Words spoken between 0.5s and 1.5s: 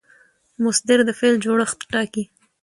مصدر د فعل